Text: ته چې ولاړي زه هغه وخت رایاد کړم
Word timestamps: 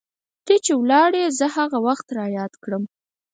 ته 0.45 0.53
چې 0.65 0.71
ولاړي 0.81 1.21
زه 1.39 1.45
هغه 1.57 1.77
وخت 1.87 2.07
رایاد 2.19 2.53
کړم 2.63 2.83